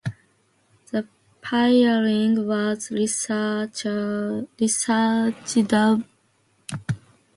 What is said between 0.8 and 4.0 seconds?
The pairing was rescheduled